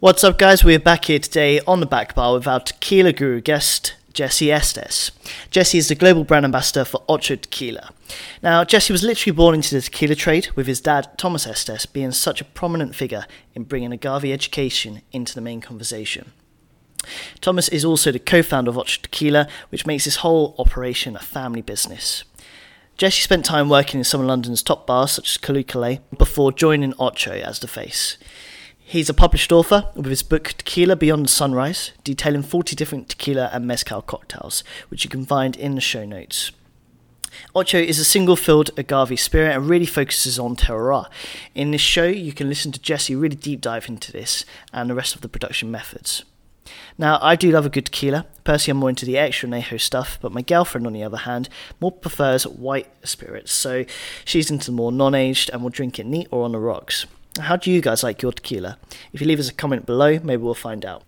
[0.00, 0.62] What's up, guys?
[0.62, 5.10] We're back here today on the back bar with our tequila guru guest, Jesse Estes.
[5.50, 7.90] Jesse is the global brand ambassador for Ocho Tequila.
[8.40, 12.12] Now, Jesse was literally born into the tequila trade, with his dad, Thomas Estes, being
[12.12, 13.26] such a prominent figure
[13.56, 16.30] in bringing agave education into the main conversation.
[17.40, 21.18] Thomas is also the co founder of Ocho Tequila, which makes this whole operation a
[21.18, 22.22] family business.
[22.98, 26.52] Jesse spent time working in some of London's top bars, such as Callooh Callay, before
[26.52, 28.16] joining Ocho as the face.
[28.90, 33.66] He's a published author with his book Tequila Beyond Sunrise, detailing 40 different tequila and
[33.66, 36.52] mezcal cocktails, which you can find in the show notes.
[37.54, 41.04] Ocho is a single field agave spirit and really focuses on terroir.
[41.54, 44.94] In this show, you can listen to Jesse really deep dive into this and the
[44.94, 46.24] rest of the production methods.
[46.96, 48.24] Now, I do love a good tequila.
[48.42, 51.50] Personally, I'm more into the extra añejo stuff, but my girlfriend, on the other hand,
[51.78, 53.84] more prefers white spirits, so
[54.24, 57.04] she's into the more non aged and will drink it neat or on the rocks.
[57.38, 58.78] How do you guys like your tequila?
[59.12, 61.04] If you leave us a comment below, maybe we'll find out.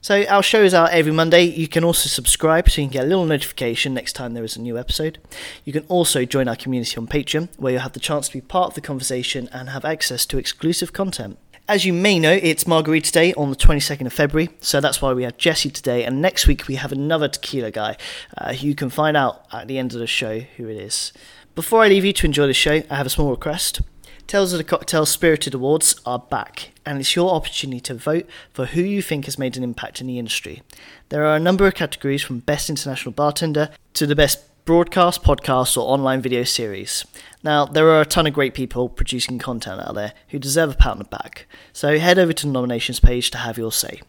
[0.00, 1.42] So our show is out every Monday.
[1.42, 4.56] You can also subscribe so you can get a little notification next time there is
[4.56, 5.18] a new episode.
[5.64, 8.40] You can also join our community on Patreon, where you'll have the chance to be
[8.40, 11.38] part of the conversation and have access to exclusive content.
[11.68, 15.12] As you may know, it's Margarita Day on the 22nd of February, so that's why
[15.12, 16.04] we have Jesse today.
[16.04, 17.96] And next week we have another tequila guy.
[18.38, 21.12] Uh, you can find out at the end of the show who it is.
[21.56, 23.80] Before I leave you to enjoy the show, I have a small request.
[24.26, 28.66] Tales of the Cocktail Spirited Awards are back, and it's your opportunity to vote for
[28.66, 30.62] who you think has made an impact in the industry.
[31.10, 35.76] There are a number of categories from Best International Bartender to the Best broadcast, podcast,
[35.76, 37.04] or online video series.
[37.44, 40.76] Now, there are a ton of great people producing content out there who deserve a
[40.76, 44.00] pat on the back, so head over to the nominations page to have your say.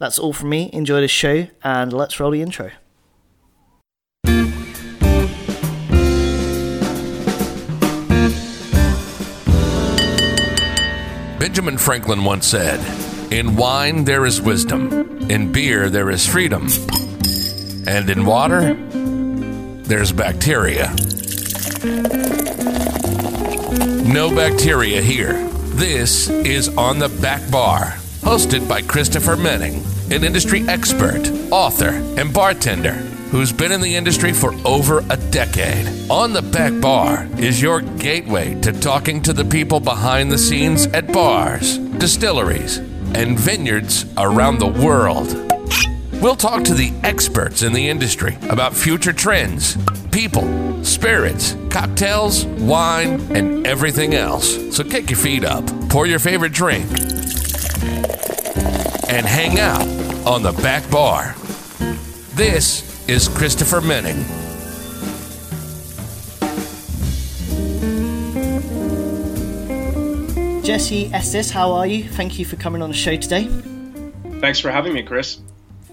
[0.00, 0.70] That's all from me.
[0.72, 2.72] Enjoy the show, and let's roll the intro.
[11.46, 12.80] Benjamin Franklin once said,
[13.32, 16.66] In wine there is wisdom, in beer there is freedom,
[17.86, 18.74] and in water
[19.84, 20.88] there's bacteria.
[24.02, 25.34] No bacteria here.
[25.76, 32.34] This is On the Back Bar, hosted by Christopher Menning, an industry expert, author, and
[32.34, 36.10] bartender who's been in the industry for over a decade.
[36.10, 40.86] On the Back Bar is your gateway to talking to the people behind the scenes
[40.88, 42.78] at bars, distilleries,
[43.14, 45.34] and vineyards around the world.
[46.22, 49.76] We'll talk to the experts in the industry about future trends,
[50.10, 54.74] people, spirits, cocktails, wine, and everything else.
[54.74, 56.88] So kick your feet up, pour your favorite drink,
[59.08, 59.86] and hang out
[60.26, 61.34] on the back bar.
[62.34, 64.16] This is Christopher Menning.
[70.64, 72.02] Jesse Estes, how are you?
[72.02, 73.44] Thank you for coming on the show today.
[74.40, 75.38] Thanks for having me, Chris.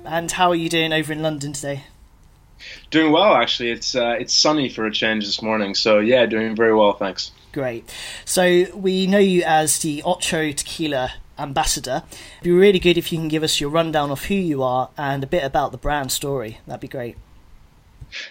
[0.06, 1.84] And how are you doing over in London today?
[2.90, 3.70] Doing well, actually.
[3.70, 7.32] It's uh, it's sunny for a change this morning, so yeah, doing very well, thanks.
[7.52, 7.94] Great.
[8.26, 12.04] So we know you as the Ocho Tequila ambassador.
[12.12, 14.90] It'd be really good if you can give us your rundown of who you are
[14.98, 16.60] and a bit about the brand story.
[16.68, 17.18] That'd be great.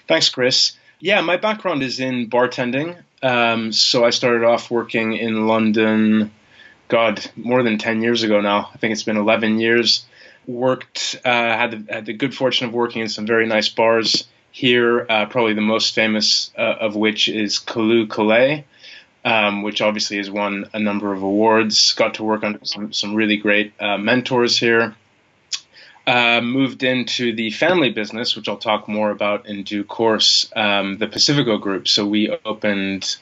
[0.06, 0.72] Thanks, Chris.
[1.00, 3.02] Yeah, my background is in bartending.
[3.22, 6.32] Um, so I started off working in London,
[6.88, 8.70] God, more than 10 years ago now.
[8.72, 10.04] I think it's been 11 years.
[10.46, 14.26] Worked, uh, had, the, had the good fortune of working in some very nice bars
[14.50, 18.64] here, uh, probably the most famous uh, of which is Callooh Callay,
[19.24, 21.92] um, which obviously has won a number of awards.
[21.94, 24.94] Got to work under some, some really great uh, mentors here.
[26.04, 30.98] Uh, moved into the family business, which I'll talk more about in due course, um,
[30.98, 31.86] the Pacifico Group.
[31.86, 33.16] So we opened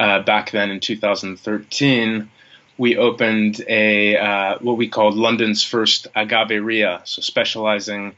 [0.00, 2.28] uh, back then in 2013.
[2.76, 8.16] We opened a uh, what we called London's first agaveria, so specializing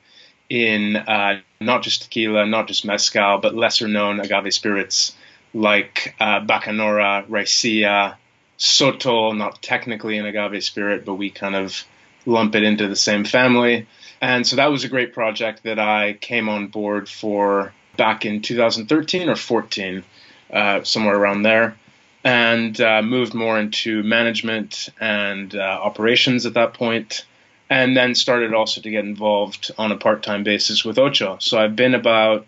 [0.48, 5.14] in uh, not just tequila, not just mezcal, but lesser known agave spirits
[5.56, 8.16] like uh, Bacanora, Raicilla,
[8.58, 11.82] Sotol, not technically an agave spirit, but we kind of
[12.26, 13.86] lump it into the same family.
[14.20, 18.42] And so that was a great project that I came on board for back in
[18.42, 20.04] 2013 or 14,
[20.52, 21.76] uh, somewhere around there,
[22.22, 27.24] and uh, moved more into management and uh, operations at that point,
[27.70, 31.38] and then started also to get involved on a part-time basis with Ocho.
[31.40, 32.46] So I've been about,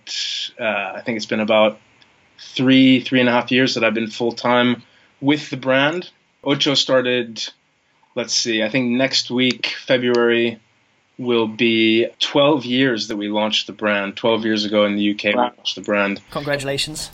[0.60, 1.78] uh, I think it's been about
[2.38, 4.82] three, three and a half years that I've been full-time
[5.20, 6.10] with the brand.
[6.44, 7.42] Ocho started,
[8.14, 10.60] let's see, I think next week, February
[11.18, 14.16] will be 12 years that we launched the brand.
[14.16, 15.50] 12 years ago in the UK, wow.
[15.50, 16.20] we launched the brand.
[16.30, 17.10] Congratulations.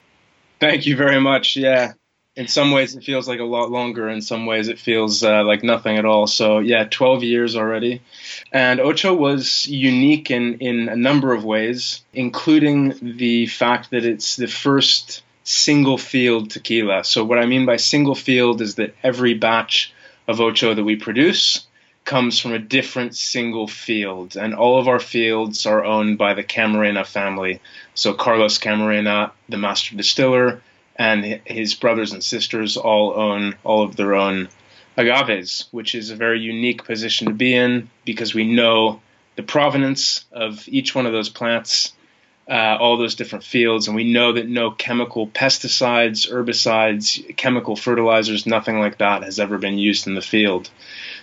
[0.60, 1.56] Thank you very much.
[1.56, 1.94] Yeah.
[2.36, 4.08] In some ways it feels like a lot longer.
[4.08, 6.26] In some ways it feels uh, like nothing at all.
[6.26, 8.02] So yeah, 12 years already.
[8.52, 14.36] And Ocho was unique in, in a number of ways, including the fact that it's
[14.36, 17.04] the first single field tequila.
[17.04, 19.92] So what I mean by single field is that every batch
[20.26, 21.66] of Ocho that we produce
[22.04, 26.44] comes from a different single field, and all of our fields are owned by the
[26.44, 27.60] Camarena family.
[27.94, 30.60] So Carlos Camarena, the master distiller,
[30.96, 34.48] and his brothers and sisters all own all of their own
[34.96, 39.00] agaves, which is a very unique position to be in because we know
[39.36, 41.92] the provenance of each one of those plants,
[42.48, 48.46] uh, all those different fields, and we know that no chemical pesticides, herbicides, chemical fertilizers,
[48.46, 50.70] nothing like that has ever been used in the field.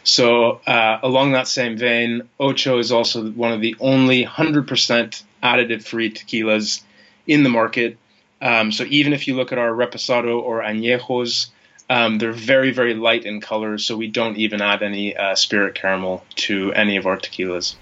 [0.03, 5.83] So, uh, along that same vein, Ocho is also one of the only 100% additive
[5.83, 6.81] free tequilas
[7.27, 7.97] in the market.
[8.41, 11.49] Um, so, even if you look at our Reposado or Añejos,
[11.89, 15.75] um, they're very, very light in color, so we don't even add any uh, spirit
[15.75, 17.75] caramel to any of our tequilas.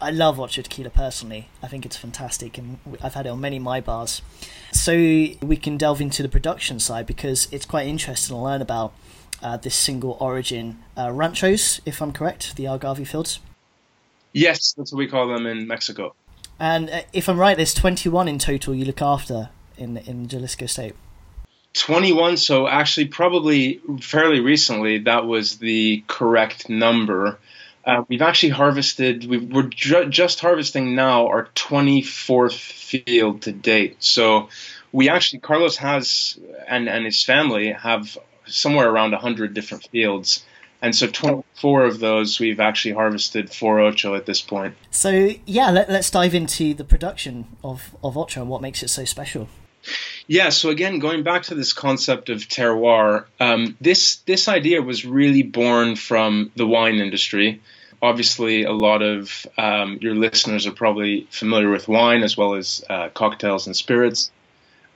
[0.00, 1.48] I love Ocho Tequila personally.
[1.62, 4.20] I think it's fantastic, and I've had it on many my bars.
[4.72, 8.94] So we can delve into the production side because it's quite interesting to learn about
[9.42, 13.38] uh, this single origin uh, ranchos, if I'm correct, the agave fields.
[14.32, 16.14] Yes, that's what we call them in Mexico.
[16.58, 20.66] And uh, if I'm right, there's 21 in total you look after in in Jalisco
[20.66, 20.94] State.
[21.74, 22.36] 21.
[22.36, 27.38] So actually, probably fairly recently, that was the correct number.
[27.84, 29.24] Uh, we've actually harvested.
[29.24, 33.96] we are ju- just harvesting now our 24th field to date.
[34.00, 34.48] So
[34.92, 38.16] we actually Carlos has and and his family have
[38.46, 40.44] somewhere around 100 different fields.
[40.82, 44.74] And so 24 of those we've actually harvested for Ocho at this point.
[44.90, 48.88] So, yeah, let, us dive into the production of, of Ocho and what makes it
[48.88, 49.48] so special.
[50.32, 55.04] Yeah, so again, going back to this concept of terroir, um, this this idea was
[55.04, 57.60] really born from the wine industry.
[58.00, 62.82] Obviously, a lot of um, your listeners are probably familiar with wine as well as
[62.88, 64.30] uh, cocktails and spirits.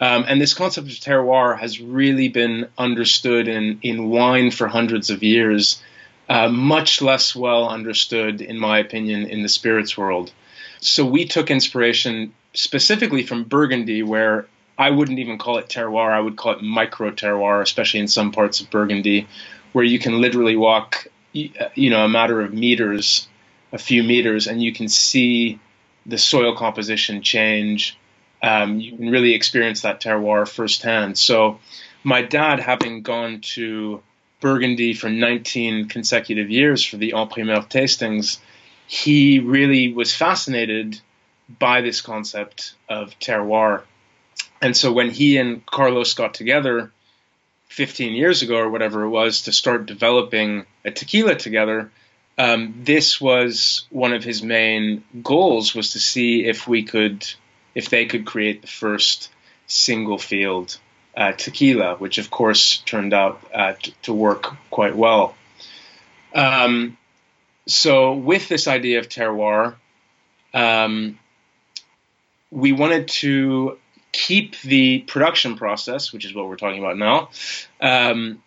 [0.00, 5.11] Um, and this concept of terroir has really been understood in, in wine for hundreds
[5.11, 5.82] of years,
[6.31, 10.32] uh, much less well understood, in my opinion, in the spirits world.
[10.81, 14.47] So we took inspiration specifically from Burgundy, where
[14.78, 18.32] I wouldn't even call it terroir, I would call it micro terroir, especially in some
[18.32, 19.26] parts of Burgundy,
[19.73, 23.28] where you can literally walk, you know, a matter of meters,
[23.73, 25.58] a few meters, and you can see
[26.05, 27.96] the soil composition change
[28.43, 31.19] um, you can really experience that terroir firsthand.
[31.19, 31.58] So,
[32.05, 34.02] my dad, having gone to
[34.40, 38.38] Burgundy for 19 consecutive years for the En Primeur tastings,
[38.87, 41.00] he really was fascinated
[41.58, 43.82] by this concept of terroir.
[44.61, 46.91] And so, when he and Carlos got together
[47.69, 51.91] 15 years ago or whatever it was to start developing a tequila together,
[52.38, 57.26] um, this was one of his main goals was to see if we could
[57.75, 59.31] if they could create the first
[59.67, 60.79] single field
[61.17, 65.35] uh, tequila, which of course turned out uh, t- to work quite well.
[66.35, 66.97] Um,
[67.67, 69.75] so, with this idea of terroir,
[70.53, 71.19] um,
[72.50, 73.79] we wanted to
[74.17, 77.29] keep the production process, which is what we're talking about now,
[77.83, 78.43] um,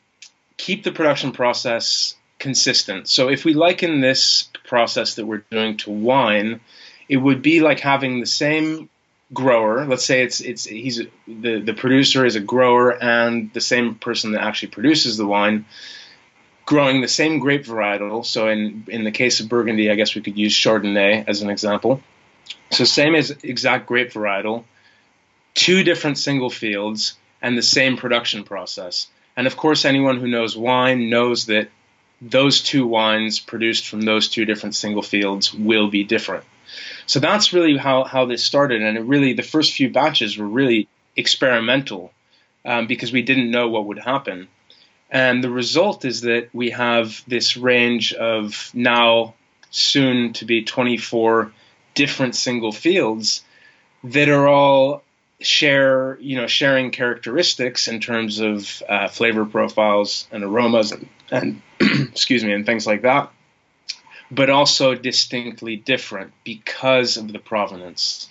[0.57, 3.07] keep the production process consistent.
[3.07, 6.59] So, if we liken this process that we're doing to wine,
[7.07, 8.90] it would be like having the same
[9.31, 9.85] grower.
[9.85, 14.31] Let's say it's it's he's the the producer is a grower and the same person
[14.31, 15.66] that actually produces the wine
[16.66, 18.26] growing the same grape varietal.
[18.26, 21.52] So in in the case of Burgundy, I guess we could use Chardonnay as an
[21.52, 22.02] example.
[22.71, 24.64] So same as exact grape varietal,
[25.53, 29.07] two different single fields and the same production process.
[29.35, 31.69] And of course, anyone who knows wine knows that
[32.21, 36.44] those two wines produced from those two different single fields will be different.
[37.06, 38.81] So that's really how, how this started.
[38.81, 42.11] And it really, the first few batches were really experimental
[42.65, 44.47] um, because we didn't know what would happen.
[45.09, 49.33] And the result is that we have this range of now
[49.71, 51.51] soon to be 24
[51.95, 53.44] different single fields
[54.03, 55.03] that are all
[55.41, 61.61] share you know sharing characteristics in terms of uh, flavor profiles and aromas and, and
[62.09, 63.31] excuse me and things like that
[64.31, 68.29] but also distinctly different because of the provenance.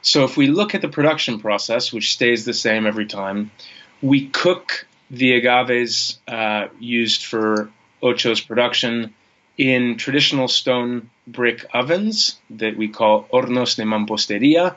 [0.00, 3.52] So if we look at the production process, which stays the same every time,
[4.00, 7.70] we cook the agaves uh, used for
[8.02, 9.14] Ocho's production
[9.56, 14.74] in traditional stone brick ovens that we call hornos de mampostería.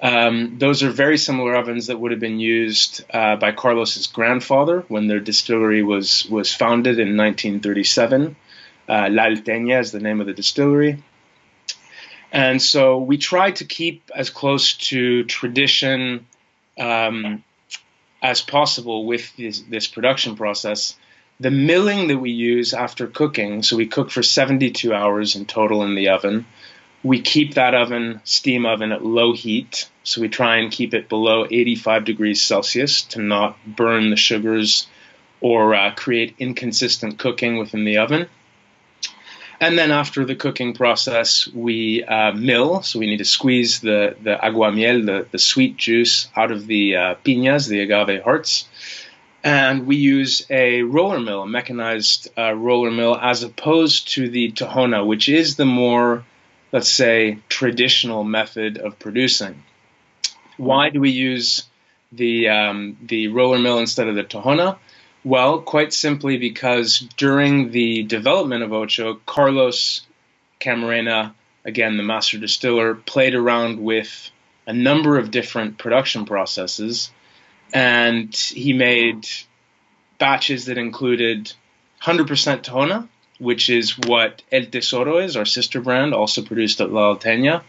[0.00, 4.84] Um, those are very similar ovens that would have been used uh, by Carlos's grandfather
[4.88, 8.36] when their distillery was was founded in 1937.
[8.88, 11.02] Uh, La Alteña is the name of the distillery.
[12.30, 16.26] And so we try to keep as close to tradition
[16.78, 17.42] um,
[18.22, 20.96] as possible with this, this production process.
[21.38, 25.82] The milling that we use after cooking, so we cook for 72 hours in total
[25.82, 26.46] in the oven
[27.06, 29.88] we keep that oven, steam oven, at low heat.
[30.02, 34.88] So we try and keep it below 85 degrees Celsius to not burn the sugars
[35.40, 38.28] or uh, create inconsistent cooking within the oven.
[39.60, 42.82] And then after the cooking process, we uh, mill.
[42.82, 46.96] So we need to squeeze the, the aguamiel, the, the sweet juice, out of the
[46.96, 48.68] uh, piñas, the agave hearts.
[49.44, 54.50] And we use a roller mill, a mechanized uh, roller mill, as opposed to the
[54.50, 56.24] tahona, which is the more
[56.76, 59.62] let's say, traditional method of producing.
[60.58, 61.62] Why do we use
[62.12, 64.76] the um, the roller mill instead of the tahona?
[65.24, 70.02] Well, quite simply because during the development of Ocho, Carlos
[70.60, 71.32] Camarena,
[71.64, 74.30] again the master distiller, played around with
[74.66, 77.10] a number of different production processes,
[77.72, 79.26] and he made
[80.18, 81.50] batches that included
[82.02, 82.26] 100%
[82.64, 87.62] tahona, which is what El Tesoro is, our sister brand, also produced at La Alteña.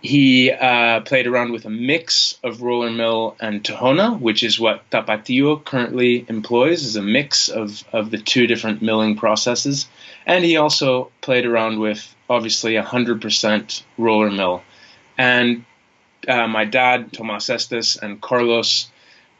[0.00, 4.90] He uh, played around with a mix of roller mill and tahona, which is what
[4.90, 9.86] Tapatio currently employs, is a mix of, of the two different milling processes.
[10.26, 14.62] And he also played around with, obviously, 100% roller mill.
[15.16, 15.64] And
[16.26, 18.90] uh, my dad, Tomas Estes, and Carlos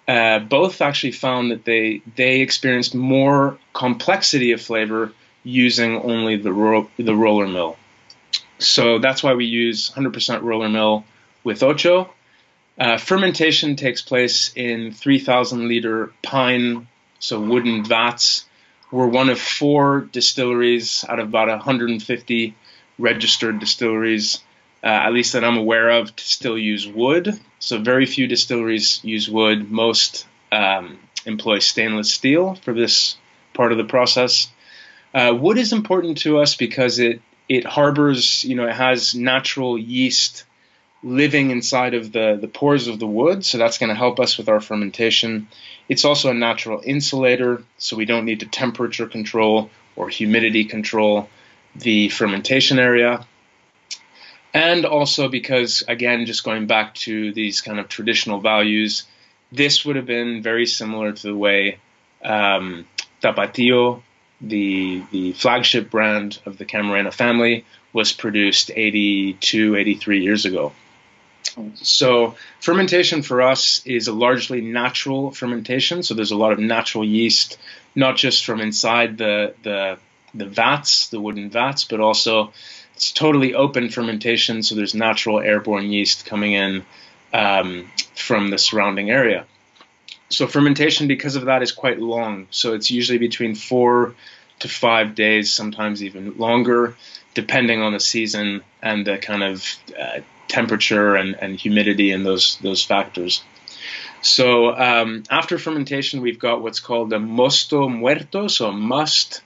[0.07, 5.13] uh, both actually found that they they experienced more complexity of flavor
[5.45, 7.77] using only the ro- the roller mill.
[8.59, 11.05] So that's why we use 100% roller mill
[11.43, 12.13] with Ocho.
[12.79, 16.87] Uh, fermentation takes place in 3,000 liter pine,
[17.19, 18.47] so wooden vats.
[18.91, 22.55] We're one of four distilleries out of about 150
[22.99, 24.43] registered distilleries,
[24.83, 27.39] uh, at least that I'm aware of, to still use wood.
[27.59, 29.71] So very few distilleries use wood.
[29.71, 33.17] Most um, employ stainless steel for this
[33.55, 34.49] part of the process.
[35.15, 39.77] Uh, wood is important to us because it it harbors, you know, it has natural
[39.77, 40.45] yeast
[41.03, 44.39] living inside of the, the pores of the wood, so that's going to help us
[44.39, 45.49] with our fermentation.
[45.89, 51.29] It's also a natural insulator, so we don't need to temperature control or humidity control
[51.75, 53.27] the fermentation area.
[54.55, 59.05] And also because, again, just going back to these kind of traditional values,
[59.51, 61.79] this would have been very similar to the way
[62.25, 62.87] um,
[63.23, 64.03] Tapatio
[64.43, 70.73] the the flagship brand of the Camarena family was produced 82, 83 years ago.
[71.75, 76.03] So fermentation for us is a largely natural fermentation.
[76.03, 77.59] So there's a lot of natural yeast,
[77.95, 79.99] not just from inside the the
[80.35, 82.53] the vats, the wooden vats, but also
[82.95, 84.63] it's totally open fermentation.
[84.63, 86.85] So there's natural airborne yeast coming in
[87.35, 89.47] um, from the surrounding area.
[90.33, 92.47] So fermentation, because of that, is quite long.
[92.51, 94.15] So it's usually between four
[94.61, 96.97] to five days, sometimes even longer,
[97.35, 99.65] depending on the season and the kind of
[99.99, 103.43] uh, temperature and, and humidity and those those factors.
[104.23, 109.43] So um, after fermentation, we've got what's called a mosto muerto, so must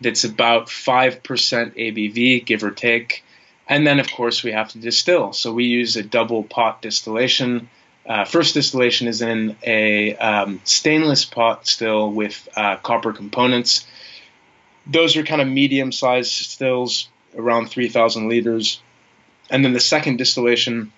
[0.00, 3.24] that's about five percent ABV, give or take.
[3.66, 5.32] And then, of course, we have to distill.
[5.32, 7.68] So we use a double pot distillation.
[8.08, 13.86] Uh, first distillation is in a um, stainless pot still with uh, copper components.
[14.86, 18.80] Those are kind of medium sized stills, around 3,000 liters.
[19.50, 20.90] And then the second distillation,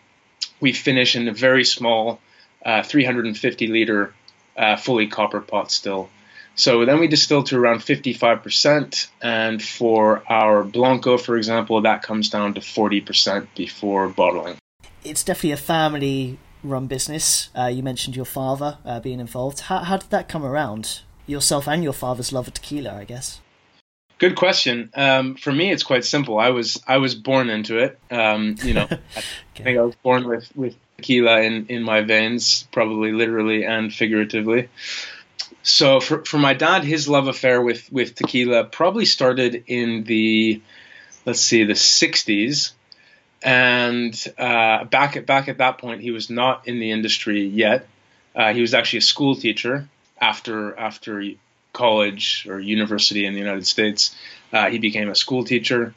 [0.60, 2.20] we finish in a very small
[2.64, 4.14] uh, 350 liter
[4.56, 6.08] uh, fully copper pot still.
[6.54, 12.28] So then we distill to around 55%, and for our Blanco, for example, that comes
[12.28, 14.58] down to 40% before bottling.
[15.02, 17.50] It's definitely a family run business.
[17.56, 19.60] Uh, you mentioned your father uh, being involved.
[19.60, 21.00] How, how did that come around?
[21.26, 23.40] Yourself and your father's love of tequila, I guess.
[24.18, 24.90] Good question.
[24.94, 26.38] Um, for me, it's quite simple.
[26.38, 27.98] I was I was born into it.
[28.10, 29.00] Um, you know, okay.
[29.58, 33.92] I think I was born with with tequila in in my veins, probably literally and
[33.92, 34.68] figuratively.
[35.62, 40.60] So for for my dad, his love affair with with tequila probably started in the
[41.24, 42.72] let's see the 60s
[43.42, 47.86] and uh, back at back at that point, he was not in the industry yet.
[48.34, 49.88] Uh, he was actually a school teacher
[50.20, 51.24] after after
[51.72, 54.14] college or university in the United States.
[54.52, 55.94] Uh, he became a school teacher,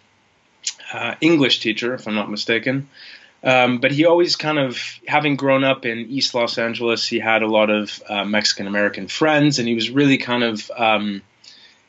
[0.93, 2.87] uh, English teacher, if I'm not mistaken.
[3.43, 7.41] Um, but he always kind of, having grown up in East Los Angeles, he had
[7.41, 11.21] a lot of uh, Mexican American friends, and he was really kind of um,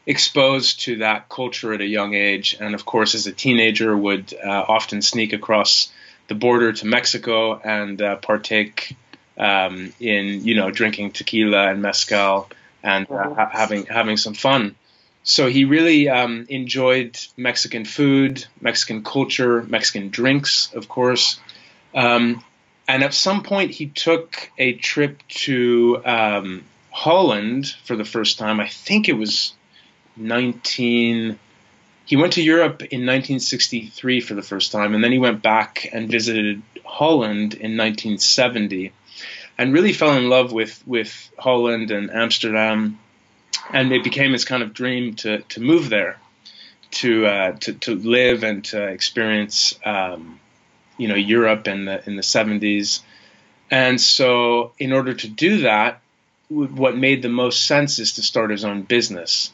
[0.07, 2.57] exposed to that culture at a young age.
[2.61, 5.91] And of course, as a teenager, would uh, often sneak across
[6.29, 8.97] the border to Mexico and uh, partake
[9.39, 12.49] um, in, you know, drinking tequila and mezcal
[12.83, 14.75] and uh, ha- having having some fun.
[15.23, 21.41] So he really um, enjoyed Mexican food, Mexican culture, Mexican drinks, of course.
[21.95, 22.45] Um,
[22.87, 28.61] and at some point, he took a trip to um, Holland for the first time.
[28.61, 29.55] I think it was
[30.17, 31.39] 19.
[32.07, 35.89] He went to Europe in 1963 for the first time, and then he went back
[35.93, 38.93] and visited Holland in 1970,
[39.57, 42.99] and really fell in love with with Holland and Amsterdam
[43.73, 46.19] and it became his kind of dream to to move there,
[46.93, 50.41] to uh, to to live and to experience, um,
[50.99, 53.01] you know, Europe in the in the seventies,
[53.71, 56.01] and so in order to do that,
[56.49, 59.53] what made the most sense is to start his own business.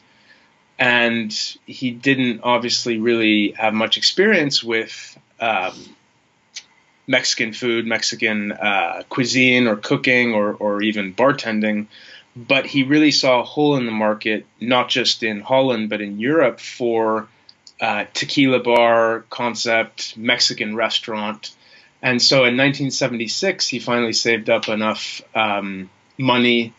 [0.81, 1.31] And
[1.65, 5.73] he didn't obviously really have much experience with um,
[7.07, 11.87] Mexican food, Mexican uh, cuisine, or cooking, or, or even bartending
[12.35, 16.19] but he really saw a hole in the market, not just in Holland, but in
[16.19, 17.27] Europe for
[17.79, 21.53] uh, tequila bar concept, Mexican restaurant.
[22.01, 26.73] And so in 1976, he finally saved up enough um, money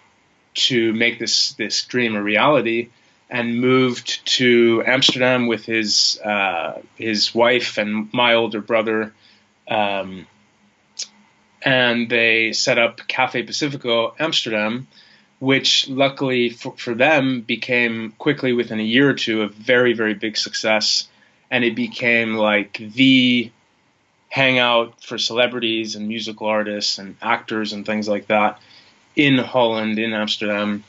[0.54, 2.88] to make this, this dream a reality
[3.32, 9.14] and moved to Amsterdam with his, uh, his wife and my older brother.
[9.66, 10.26] Um,
[11.62, 14.86] and they set up Cafe Pacifico Amsterdam
[15.38, 20.14] which luckily for, for them became quickly within a year or two a very very
[20.14, 21.08] big success
[21.50, 23.50] and it became like the
[24.28, 28.60] hangout for celebrities and musical artists and actors and things like that
[29.16, 30.84] in Holland in Amsterdam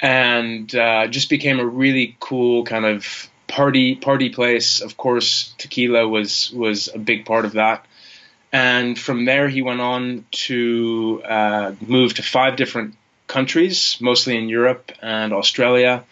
[0.00, 6.06] and uh, just became a really cool kind of party party place of course tequila
[6.06, 7.86] was was a big part of that
[8.52, 12.94] and from there he went on to uh, move to five different
[13.26, 16.04] countries, mostly in Europe and Australia,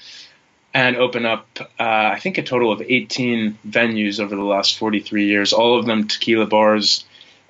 [0.74, 5.26] and open up, uh, I think, a total of 18 venues over the last 43
[5.26, 7.04] years, all of them tequila bars,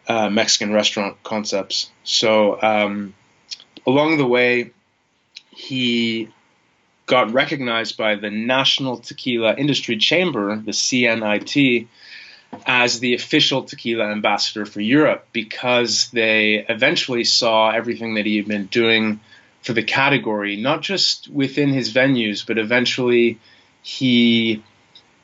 [0.08, 1.90] uh, Mexican restaurant concepts.
[2.04, 3.14] So um,
[3.84, 4.70] along the way,
[5.56, 6.28] he
[7.06, 11.86] got recognized by the National Tequila Industry Chamber, the CNIT,
[12.66, 18.46] as the official tequila ambassador for Europe because they eventually saw everything that he had
[18.46, 19.20] been doing
[19.62, 23.38] for the category, not just within his venues, but eventually
[23.82, 24.62] he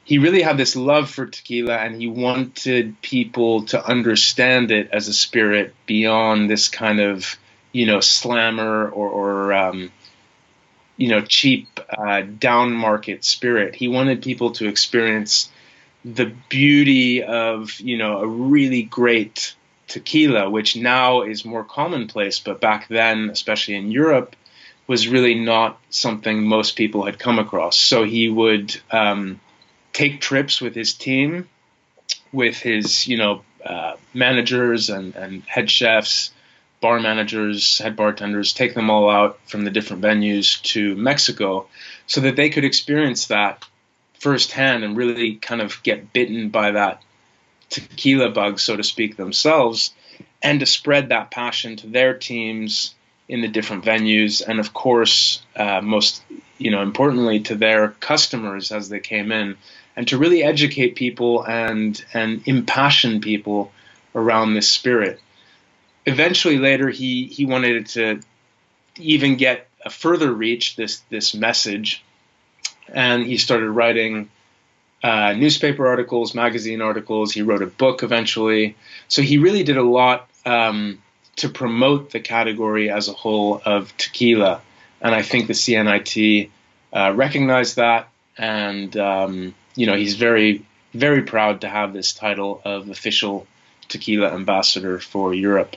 [0.04, 5.08] he really had this love for tequila and he wanted people to understand it as
[5.08, 7.36] a spirit beyond this kind of
[7.70, 9.92] you know slammer or, or um,
[10.96, 15.50] you know cheap uh, down market spirit he wanted people to experience
[16.04, 19.54] the beauty of you know a really great
[19.92, 24.34] tequila, which now is more commonplace, but back then, especially in Europe,
[24.86, 27.76] was really not something most people had come across.
[27.76, 29.40] So he would um,
[29.92, 31.48] take trips with his team,
[32.32, 36.32] with his you know uh, managers and, and head chefs,
[36.82, 41.66] bar managers, head bartenders, take them all out from the different venues to Mexico,
[42.06, 43.64] so that they could experience that
[44.20, 47.02] firsthand and really kind of get bitten by that
[47.70, 49.94] tequila bug, so to speak, themselves,
[50.42, 52.94] and to spread that passion to their teams
[53.28, 56.22] in the different venues, and of course, uh, most
[56.58, 59.56] you know, importantly, to their customers as they came in,
[59.96, 63.72] and to really educate people and and impassion people
[64.14, 65.20] around this spirit.
[66.04, 68.20] Eventually, later, he he wanted to
[68.98, 72.02] even get a further reach this this message,
[72.88, 74.28] and he started writing
[75.02, 77.32] uh, newspaper articles, magazine articles.
[77.32, 78.76] He wrote a book eventually.
[79.08, 81.02] So he really did a lot um,
[81.36, 84.60] to promote the category as a whole of tequila.
[85.00, 86.50] And I think the CNIT
[86.92, 88.08] uh, recognized that.
[88.38, 93.46] And, um, you know, he's very, very proud to have this title of official
[93.88, 95.76] tequila ambassador for Europe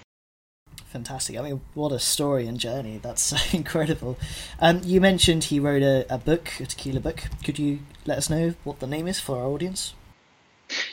[0.96, 1.38] fantastic.
[1.38, 3.02] I mean, what a story and journey.
[3.04, 4.18] That's incredible.
[4.62, 7.24] Um, you mentioned he wrote a, a book, a tequila book.
[7.44, 9.94] Could you let us know what the name is for our audience?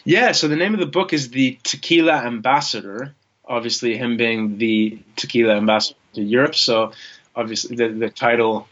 [0.04, 3.14] Yeah, so the name of the book is The Tequila Ambassador.
[3.46, 6.56] Obviously, him being the tequila ambassador to Europe.
[6.56, 6.92] So,
[7.36, 8.66] obviously, the, the title,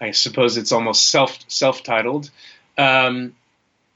[0.00, 2.30] I suppose it's almost self self titled.
[2.78, 3.34] Um,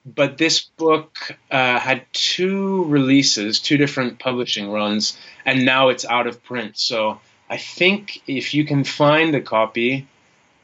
[0.04, 6.26] but this book uh, had two releases, two different publishing runs, and now it's out
[6.26, 6.76] of print.
[6.76, 10.06] So I think if you can find a copy,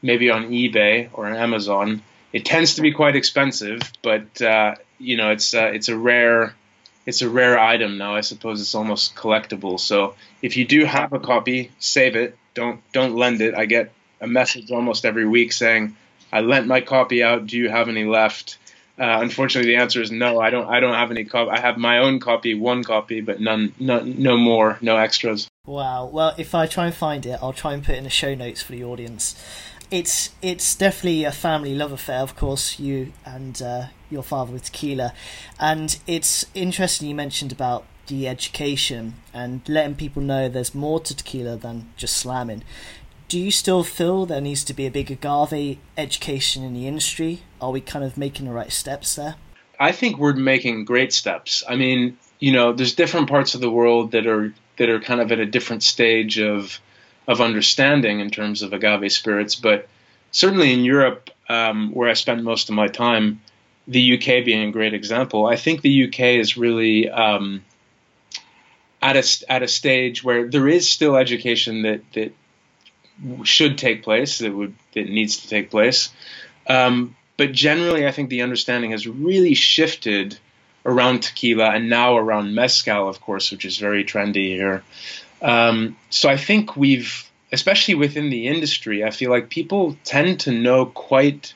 [0.01, 5.17] maybe on eBay or on Amazon, it tends to be quite expensive, but uh, you
[5.17, 6.55] know it's uh, it's a rare
[7.05, 8.15] it's a rare item now.
[8.15, 9.79] I suppose it's almost collectible.
[9.79, 12.37] So if you do have a copy, save it.
[12.53, 13.55] Don't don't lend it.
[13.55, 15.95] I get a message almost every week saying,
[16.31, 17.47] "I lent my copy out.
[17.47, 18.57] Do you have any left?"
[18.99, 20.39] Uh, unfortunately, the answer is no.
[20.39, 20.67] I don't.
[20.67, 21.49] I don't have any copy.
[21.49, 25.47] I have my own copy, one copy, but none, no, no more, no extras.
[25.65, 26.05] Wow.
[26.05, 28.61] Well, if I try and find it, I'll try and put in the show notes
[28.61, 29.41] for the audience.
[29.89, 32.79] It's it's definitely a family love affair, of course.
[32.79, 35.13] You and uh, your father with tequila,
[35.59, 41.15] and it's interesting you mentioned about the education and letting people know there's more to
[41.15, 42.63] tequila than just slamming
[43.31, 47.43] do you still feel there needs to be a big agave education in the industry?
[47.61, 49.35] Are we kind of making the right steps there?
[49.79, 51.63] I think we're making great steps.
[51.65, 55.21] I mean, you know, there's different parts of the world that are that are kind
[55.21, 56.77] of at a different stage of
[57.25, 59.87] of understanding in terms of agave spirits, but
[60.31, 63.39] certainly in Europe, um, where I spend most of my time,
[63.87, 67.63] the UK being a great example, I think the UK is really um,
[69.01, 72.33] at a at a stage where there is still education that that
[73.43, 76.09] should take place, that would that needs to take place.
[76.67, 80.37] Um, but generally, I think the understanding has really shifted
[80.85, 84.83] around tequila and now around mezcal, of course, which is very trendy here.
[85.41, 90.51] Um, so I think we've, especially within the industry, I feel like people tend to
[90.51, 91.53] know quite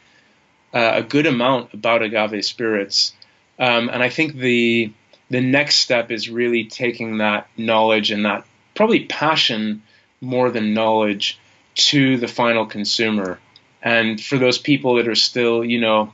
[0.73, 3.13] uh, a good amount about agave spirits,
[3.59, 4.91] um, and I think the
[5.29, 9.81] the next step is really taking that knowledge and that probably passion
[10.21, 11.39] more than knowledge
[11.75, 13.39] to the final consumer.
[13.81, 16.13] And for those people that are still, you know,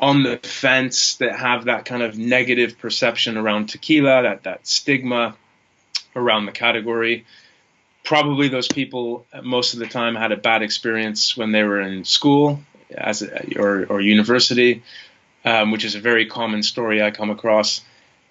[0.00, 5.36] on the fence, that have that kind of negative perception around tequila, that, that stigma
[6.14, 7.26] around the category,
[8.04, 12.04] probably those people most of the time had a bad experience when they were in
[12.04, 12.60] school
[12.90, 14.82] as a, or, or university,
[15.44, 17.82] um, which is a very common story I come across.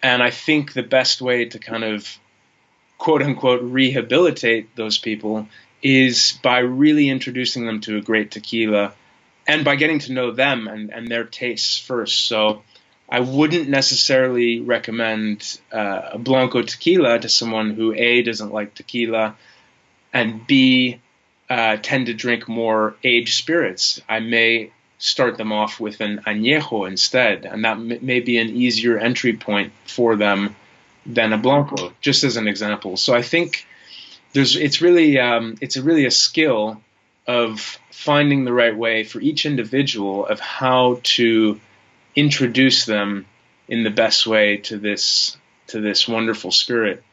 [0.01, 2.17] And I think the best way to kind of
[2.97, 5.47] quote unquote rehabilitate those people
[5.81, 8.93] is by really introducing them to a great tequila
[9.47, 12.27] and by getting to know them and, and their tastes first.
[12.27, 12.63] So
[13.09, 19.35] I wouldn't necessarily recommend uh, a Blanco tequila to someone who A, doesn't like tequila,
[20.11, 20.99] and B,
[21.49, 24.01] uh, tend to drink more aged spirits.
[24.09, 28.49] I may start them off with an añejo instead, and that m- may be an
[28.49, 30.55] easier entry point for them
[31.05, 32.97] than a Blanco, just as an example.
[32.97, 33.65] So I think
[34.33, 36.81] there's it's really um, it's a really a skill
[37.27, 41.59] of finding the right way for each individual of how to
[42.15, 43.25] introduce them
[43.67, 45.37] in the best way to this
[45.67, 47.03] to this wonderful spirit.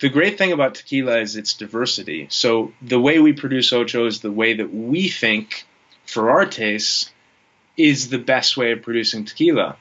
[0.00, 2.26] The great thing about tequila is its diversity.
[2.30, 5.66] So the way we produce ocho is the way that we think
[6.06, 7.10] for our tastes
[7.76, 9.76] is the best way of producing tequila.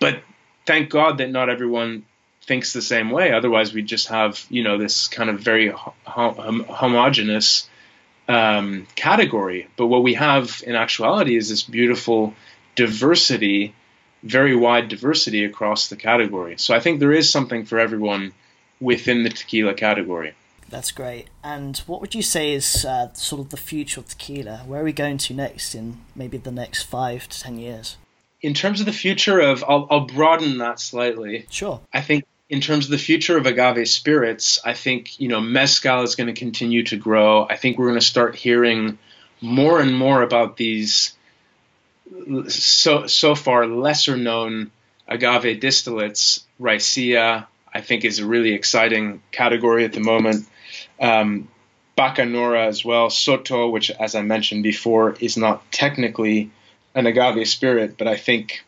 [0.00, 0.22] But
[0.66, 2.04] thank God that not everyone
[2.46, 3.32] thinks the same way.
[3.32, 5.68] Otherwise, we just have you know this kind of very
[6.04, 7.68] hom- homogenous
[8.28, 9.68] um, category.
[9.76, 12.34] But what we have in actuality is this beautiful
[12.74, 13.74] diversity,
[14.22, 16.56] very wide diversity across the category.
[16.58, 18.32] So I think there is something for everyone
[18.80, 20.34] within the tequila category.
[20.68, 21.26] That's great.
[21.44, 24.62] And what would you say is uh, sort of the future of tequila?
[24.66, 27.98] Where are we going to next in maybe the next five to ten years?
[28.40, 31.46] In terms of the future of, I'll, I'll broaden that slightly.
[31.50, 31.80] Sure.
[31.92, 36.02] I think in terms of the future of agave spirits, I think you know mezcal
[36.02, 37.46] is going to continue to grow.
[37.48, 38.98] I think we're going to start hearing
[39.40, 41.14] more and more about these
[42.48, 44.70] so so far lesser known
[45.08, 46.44] agave distillates.
[46.60, 50.46] Raicilla, I think, is a really exciting category at the moment.
[51.00, 51.48] Um,
[51.96, 56.50] Bacanora as well, Sotol, which, as I mentioned before, is not technically
[56.94, 58.62] an agave spirit, but I think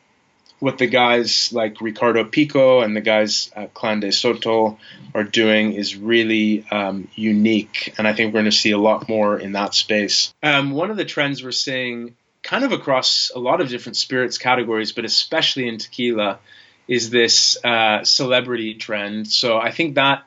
[0.61, 4.79] what the guys like Ricardo Pico and the guys at Clan de Soto
[5.15, 9.09] are doing is really um, unique, and I think we're going to see a lot
[9.09, 10.33] more in that space.
[10.43, 14.39] Um, one of the trends we're seeing, kind of across a lot of different spirits
[14.39, 16.39] categories, but especially in tequila,
[16.87, 19.29] is this uh, celebrity trend.
[19.29, 20.25] So I think that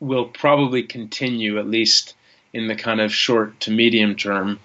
[0.00, 2.14] will probably continue at least
[2.52, 4.58] in the kind of short to medium term.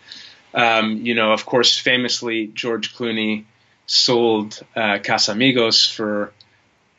[0.54, 3.46] Um, you know, of course, famously George Clooney
[3.88, 6.32] sold uh, Casamigos for,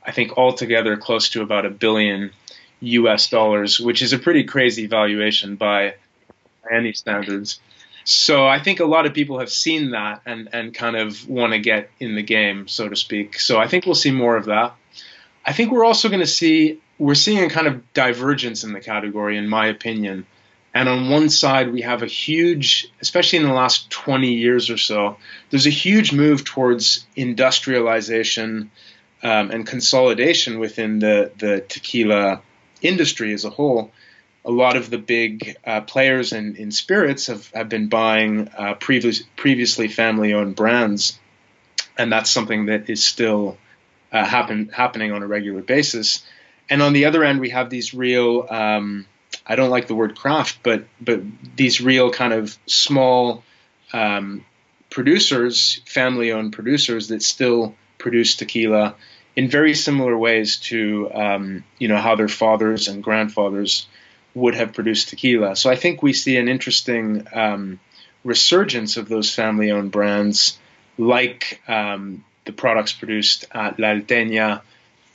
[0.04, 2.32] I think, altogether close to about a billion
[2.80, 3.28] U.S.
[3.28, 5.94] dollars, which is a pretty crazy valuation by
[6.70, 7.60] any standards.
[8.04, 11.52] So I think a lot of people have seen that and, and kind of want
[11.52, 13.38] to get in the game, so to speak.
[13.38, 14.74] So I think we'll see more of that.
[15.44, 18.80] I think we're also going to see we're seeing a kind of divergence in the
[18.80, 20.26] category, in my opinion.
[20.78, 24.76] And on one side, we have a huge, especially in the last 20 years or
[24.76, 25.16] so,
[25.50, 28.70] there's a huge move towards industrialization
[29.24, 32.42] um, and consolidation within the, the tequila
[32.80, 33.90] industry as a whole.
[34.44, 38.74] A lot of the big uh, players in, in spirits have, have been buying uh,
[38.74, 41.18] previous, previously family owned brands.
[41.96, 43.58] And that's something that is still
[44.12, 46.24] uh, happen, happening on a regular basis.
[46.70, 49.06] And on the other end, we have these real, um,
[49.46, 51.22] I don't like the word craft, but, but
[51.56, 53.42] these real kind of small
[53.92, 54.44] um,
[54.90, 58.94] producers, family owned producers that still produce tequila
[59.38, 63.86] in very similar ways to um, you know how their fathers and grandfathers
[64.34, 65.54] would have produced tequila.
[65.54, 67.78] So I think we see an interesting um,
[68.24, 70.58] resurgence of those family-owned brands,
[70.96, 74.62] like um, the products produced at La Alteña,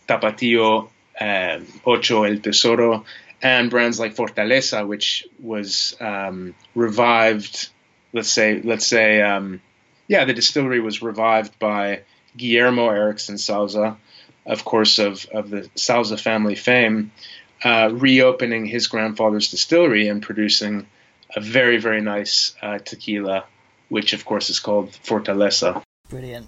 [0.07, 0.87] Tapatio,
[1.19, 3.03] um, Ocho El Tesoro,
[3.43, 7.69] and brands like Fortaleza, which was um, revived.
[8.13, 9.61] Let's say, let's say, um,
[10.07, 12.03] yeah, the distillery was revived by
[12.37, 13.97] Guillermo Erickson Sauza,
[14.45, 17.11] of course, of, of the Sauza family fame,
[17.63, 20.87] uh, reopening his grandfather's distillery and producing
[21.35, 23.43] a very, very nice uh, tequila,
[23.89, 25.83] which, of course, is called Fortaleza.
[26.09, 26.47] Brilliant.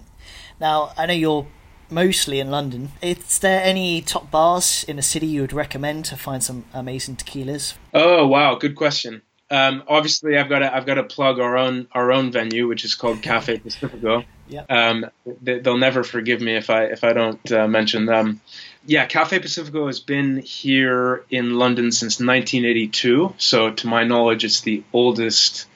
[0.60, 1.46] Now, I know you're
[1.90, 2.92] mostly in London.
[3.02, 7.16] Is there any top bars in the city you would recommend to find some amazing
[7.16, 7.74] tequilas?
[7.94, 8.54] Oh, wow.
[8.56, 9.22] Good question.
[9.48, 12.84] Um, obviously, I've got to I've got to plug our own our own venue, which
[12.84, 14.24] is called Cafe Pacifico.
[14.48, 14.64] Yeah.
[14.68, 15.06] Um,
[15.40, 18.40] they, will never forgive me if I if I don't uh, mention them.
[18.86, 23.34] Yeah, Cafe Pacifico has been here in London since 1982.
[23.38, 25.66] So, to my knowledge, it's the oldest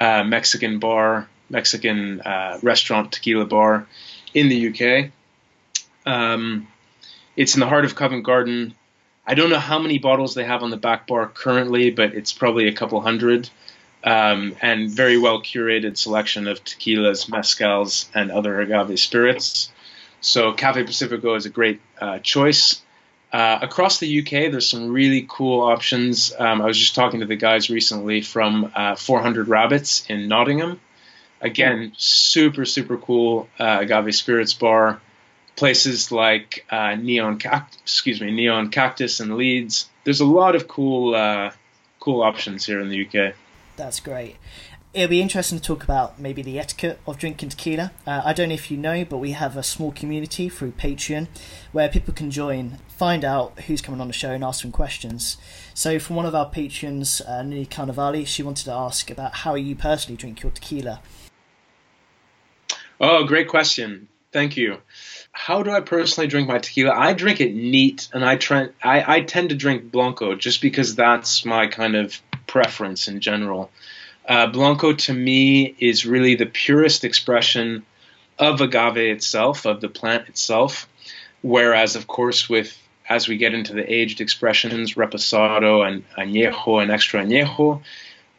[0.00, 3.86] uh, Mexican bar, Mexican uh, restaurant tequila bar
[4.34, 5.12] in the UK.
[6.06, 6.68] Um,
[7.36, 8.74] it's in the heart of Covent Garden.
[9.26, 12.32] I don't know how many bottles they have on the back bar currently, but it's
[12.32, 13.48] probably a couple hundred.
[14.04, 19.70] Um, and very well curated selection of tequilas, mezcals, and other agave spirits.
[20.20, 22.82] So Cafe Pacifico is a great uh, choice.
[23.32, 26.32] Uh, across the UK, there's some really cool options.
[26.36, 30.80] Um, I was just talking to the guys recently from uh, 400 Rabbits in Nottingham.
[31.40, 35.00] Again, super super cool uh, agave spirits bar
[35.56, 39.88] places like uh, Neon Cact- excuse me, Neon Cactus and Leeds.
[40.04, 41.52] There's a lot of cool uh,
[42.00, 43.34] cool options here in the UK.
[43.76, 44.36] That's great.
[44.94, 47.92] It'll be interesting to talk about maybe the etiquette of drinking tequila.
[48.06, 51.28] Uh, I don't know if you know, but we have a small community through Patreon
[51.72, 55.38] where people can join, find out who's coming on the show, and ask them questions.
[55.72, 59.54] So, from one of our patrons, uh, Nini Carnivali, she wanted to ask about how
[59.54, 61.00] you personally drink your tequila.
[63.00, 64.08] Oh, great question.
[64.30, 64.78] Thank you
[65.32, 66.92] how do I personally drink my tequila?
[66.92, 68.68] I drink it neat, and I try.
[68.82, 73.70] I, I tend to drink blanco just because that's my kind of preference in general.
[74.28, 77.84] Uh, blanco to me is really the purest expression
[78.38, 80.88] of agave itself, of the plant itself.
[81.40, 86.90] Whereas, of course, with as we get into the aged expressions, reposado and añejo and
[86.90, 87.82] extra añejo,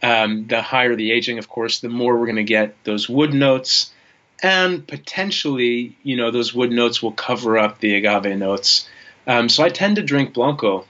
[0.01, 3.33] um, the higher the aging, of course, the more we're going to get those wood
[3.33, 3.92] notes
[4.43, 8.87] and potentially, you know, those wood notes will cover up the agave notes.
[9.25, 10.85] Um, so I tend to drink blanco.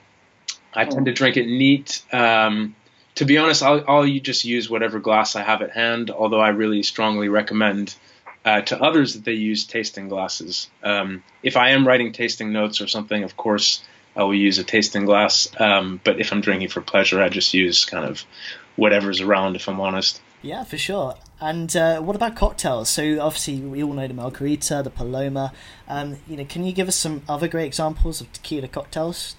[0.73, 1.15] I tend to oh.
[1.15, 2.03] drink it neat.
[2.11, 2.75] Um,
[3.15, 6.09] to be honest, I'll, I'll just use whatever glass I have at hand.
[6.09, 7.95] Although I really strongly recommend
[8.43, 10.69] uh, to others that they use tasting glasses.
[10.81, 13.83] Um, if I am writing tasting notes or something, of course,
[14.15, 15.47] I will use a tasting glass.
[15.59, 18.25] Um, but if I'm drinking for pleasure, I just use kind of
[18.75, 19.55] whatever's around.
[19.55, 20.21] If I'm honest.
[20.41, 21.15] Yeah, for sure.
[21.43, 22.88] And uh, what about cocktails?
[22.88, 25.51] So obviously we all know the margarita, the paloma.
[25.89, 29.36] Um, you know, can you give us some other great examples of tequila cocktails?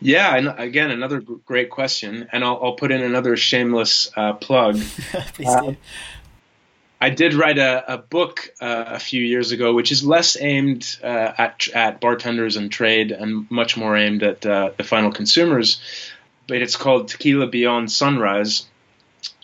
[0.00, 4.76] Yeah, and again, another great question, and I'll, I'll put in another shameless uh, plug.
[5.32, 5.76] Please uh, do.
[7.00, 10.98] I did write a, a book uh, a few years ago, which is less aimed
[11.02, 15.80] uh, at at bartenders and trade, and much more aimed at uh, the final consumers.
[16.46, 18.66] But it's called Tequila Beyond Sunrise,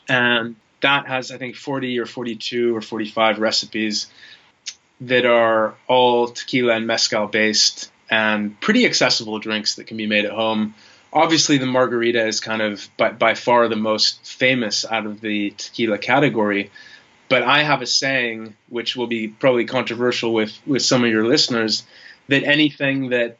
[0.08, 4.06] and that has I think 40 or 42 or 45 recipes
[5.02, 10.24] that are all tequila and mezcal based and pretty accessible drinks that can be made
[10.24, 10.74] at home.
[11.12, 15.50] Obviously, the margarita is kind of by, by far the most famous out of the
[15.50, 16.70] tequila category.
[17.28, 21.26] But I have a saying, which will be probably controversial with, with some of your
[21.26, 21.84] listeners,
[22.28, 23.38] that anything that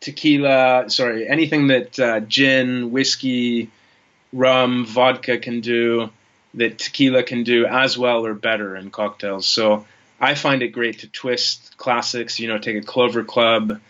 [0.00, 3.70] tequila, sorry, anything that uh, gin, whiskey,
[4.32, 6.10] rum, vodka can do,
[6.54, 9.46] that tequila can do as well or better in cocktails.
[9.46, 9.86] So
[10.20, 13.80] I find it great to twist classics, you know, take a Clover Club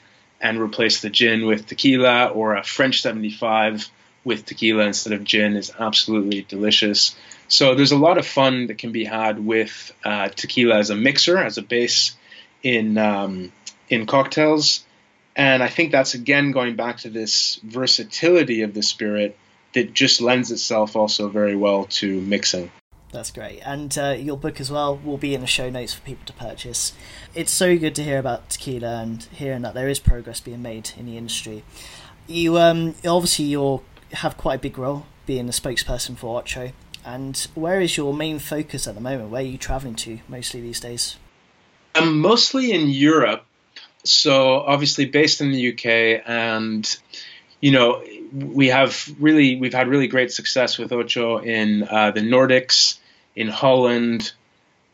[0.41, 3.89] and replace the gin with tequila or a French 75
[4.25, 7.17] with tequila instead of gin is absolutely delicious.
[7.49, 10.95] So there's a lot of fun that can be had with uh, tequila as a
[10.95, 12.15] mixer, as a base
[12.63, 13.53] in um,
[13.89, 14.85] in cocktails.
[15.35, 19.39] And I think that's again going back to this versatility of the spirit
[19.75, 22.71] that just lends itself also very well to mixing.
[23.13, 23.61] That's great.
[23.65, 26.33] And uh, your book as well will be in the show notes for people to
[26.35, 26.93] purchase.
[27.35, 30.91] It's so good to hear about tequila and hearing that there is progress being made
[30.97, 31.65] in the industry.
[32.27, 36.73] You um, obviously you have quite a big role being the spokesperson for Ocho.
[37.05, 39.31] And where is your main focus at the moment?
[39.31, 41.17] Where are you traveling to mostly these days?
[41.95, 43.45] I'm mostly in Europe.
[44.05, 46.99] So obviously based in the UK and
[47.61, 52.21] you know we have really we've had really great success with Ocho in uh, the
[52.21, 52.99] Nordics,
[53.35, 54.33] in Holland,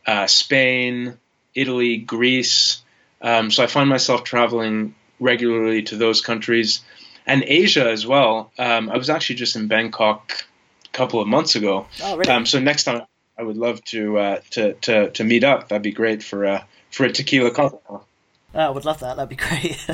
[0.06, 1.18] uh, Spain,
[1.54, 2.82] Italy, Greece.
[3.20, 6.82] Um, so I find myself traveling regularly to those countries
[7.26, 8.52] and Asia as well.
[8.58, 10.44] Um, I was actually just in Bangkok
[10.84, 11.86] a couple of months ago.
[12.02, 12.30] Oh, really?
[12.30, 13.02] Um, so next time
[13.38, 15.68] I would love to uh, to, to to meet up.
[15.68, 18.06] That'd be great for a for a tequila cocktail.
[18.54, 19.16] Oh, I would love that.
[19.16, 19.84] That'd be great.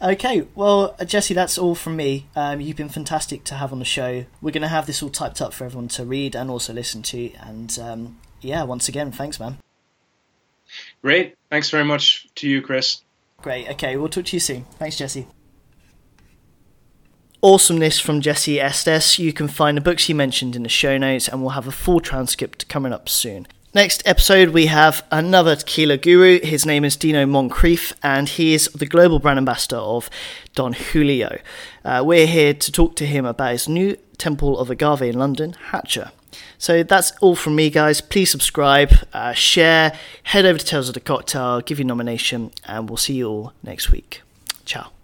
[0.00, 2.26] okay, well, uh, Jesse, that's all from me.
[2.34, 4.24] Um, you've been fantastic to have on the show.
[4.40, 7.02] We're going to have this all typed up for everyone to read and also listen
[7.02, 7.30] to.
[7.34, 9.58] And um, yeah, once again, thanks, man.
[11.02, 11.36] Great.
[11.50, 13.02] Thanks very much to you, Chris.
[13.42, 13.68] Great.
[13.70, 14.64] Okay, we'll talk to you soon.
[14.78, 15.26] Thanks, Jesse.
[17.42, 19.18] Awesomeness from Jesse Estes.
[19.18, 21.72] You can find the books he mentioned in the show notes, and we'll have a
[21.72, 23.46] full transcript coming up soon.
[23.74, 26.40] Next episode, we have another tequila guru.
[26.40, 30.08] His name is Deano Moncrieffe, and he is the global brand ambassador of
[30.54, 31.38] Don Julio.
[31.84, 35.52] Uh, we're here to talk to him about his new Temple of Agave in London,
[35.52, 36.12] Hacha.
[36.56, 38.00] So that's all from me, guys.
[38.00, 42.88] Please subscribe, uh, share, head over to Tales of the Cocktail, give your nomination, and
[42.88, 44.22] we'll see you all next week.
[44.64, 44.97] Ciao.